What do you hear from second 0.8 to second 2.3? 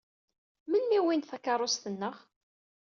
i wwint takeṛṛust-nneɣ?